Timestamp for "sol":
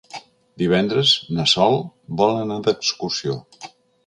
1.53-1.77